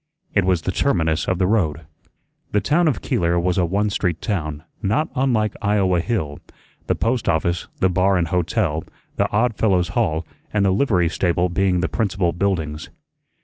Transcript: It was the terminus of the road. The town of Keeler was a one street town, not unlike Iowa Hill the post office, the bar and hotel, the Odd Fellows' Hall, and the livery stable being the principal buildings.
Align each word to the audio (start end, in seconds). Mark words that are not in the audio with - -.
It 0.33 0.45
was 0.45 0.63
the 0.63 0.71
terminus 0.71 1.27
of 1.27 1.37
the 1.37 1.45
road. 1.45 1.81
The 2.53 2.59
town 2.59 2.87
of 2.87 3.03
Keeler 3.03 3.39
was 3.39 3.59
a 3.59 3.65
one 3.65 3.91
street 3.91 4.19
town, 4.19 4.63
not 4.81 5.09
unlike 5.13 5.53
Iowa 5.61 5.99
Hill 5.99 6.39
the 6.87 6.95
post 6.95 7.29
office, 7.29 7.67
the 7.81 7.87
bar 7.89 8.17
and 8.17 8.29
hotel, 8.29 8.83
the 9.17 9.29
Odd 9.29 9.53
Fellows' 9.57 9.89
Hall, 9.89 10.25
and 10.51 10.65
the 10.65 10.71
livery 10.71 11.07
stable 11.07 11.49
being 11.49 11.81
the 11.81 11.87
principal 11.87 12.31
buildings. 12.33 12.89